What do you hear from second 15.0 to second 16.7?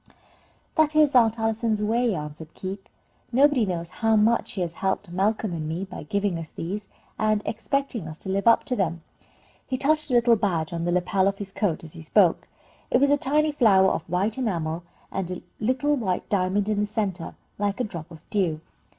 with a little diamond